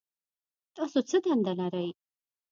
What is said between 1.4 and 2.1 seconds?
لرئ؟